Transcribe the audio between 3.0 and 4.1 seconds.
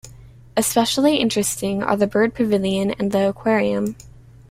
the aquarium.